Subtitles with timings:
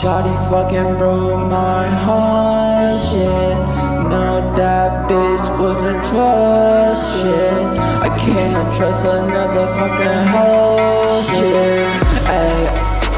[0.00, 3.89] Shawty fucking broke my heart, shit.
[4.08, 7.62] No, that bitch wasn't trust, shit.
[8.00, 11.86] I can't trust another fucking hoe, shit.
[12.26, 12.62] Ay,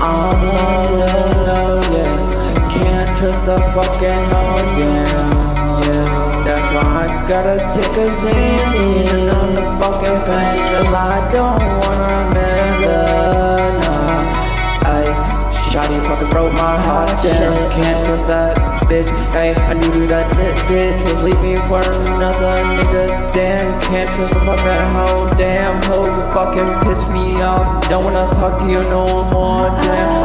[0.00, 2.68] I'm all alone, yeah.
[2.70, 5.30] Can't trust a fucking hoe, damn.
[6.44, 11.89] That's why I gotta take a Xanny on the fucking pain, cause I don't wanna
[16.10, 17.70] fucking broke my heart, damn.
[17.70, 18.56] Can't trust that
[18.90, 19.06] bitch.
[19.30, 23.30] Hey, I knew that that bitch was leaving for another nigga.
[23.30, 25.30] Damn, can't trust the fucking hoe.
[25.38, 27.88] Damn, hoe, you fucking piss me off.
[27.88, 29.70] Don't wanna talk to you no more.
[29.86, 30.19] Damn,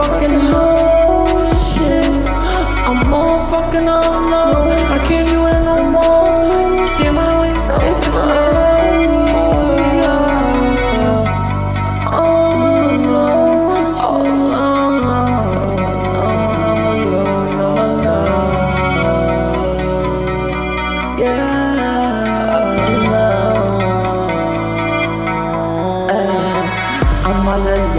[0.00, 2.06] fucking hoe, shit.
[2.88, 4.72] I'm all fucking alone.
[4.96, 6.59] I can't do it no more.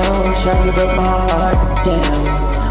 [0.01, 2.25] All shawty broke my heart, damn.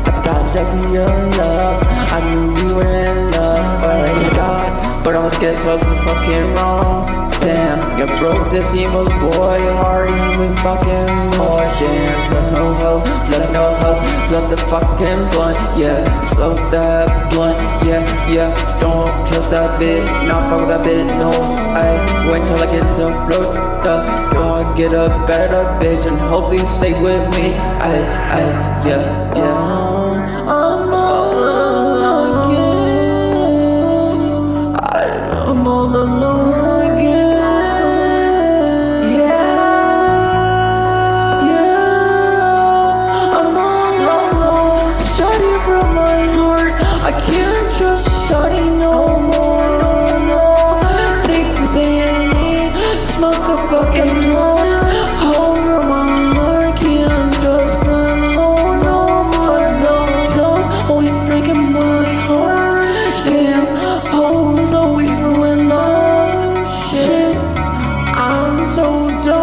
[0.04, 1.78] I thought I'd be your love,
[2.10, 5.98] I knew we were in love, but I got, but I was guess what was
[5.98, 7.30] fucking wrong.
[7.40, 9.60] Damn, you broke this evil boy
[10.62, 11.64] fucking more.
[11.80, 14.00] Damn, trust no hoe, love no hoe,
[14.32, 16.04] love the fucking blunt, yeah.
[16.20, 18.80] Smoke that blunt, yeah, yeah.
[18.80, 21.30] Don't trust that bitch, not fuck that bitch, no.
[21.74, 21.88] I
[22.30, 23.56] wait till I get to float
[23.86, 27.54] up, gonna get a better bitch and hopefully stay with me.
[27.80, 27.94] I,
[28.36, 28.40] I,
[28.86, 29.19] yeah, yeah.
[47.80, 49.94] Trust Shawty no more, no
[50.28, 50.80] more.
[51.24, 52.76] Take the Xanny,
[53.06, 54.84] smoke a fucking blunt.
[55.24, 58.48] Hold her my heart, can't trust her no,
[59.32, 59.64] more.
[59.84, 62.84] Those, those always breaking my heart.
[63.24, 63.64] Damn,
[64.12, 66.68] hoes always ruin love.
[66.90, 67.36] Shit,
[68.14, 69.39] I'm so done.